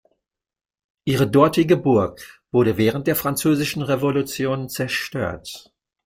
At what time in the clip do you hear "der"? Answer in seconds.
3.05-3.15